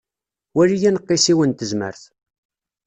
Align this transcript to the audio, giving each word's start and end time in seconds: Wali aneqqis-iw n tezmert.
Wali 0.55 0.77
aneqqis-iw 0.89 1.39
n 1.45 1.51
tezmert. 1.53 2.01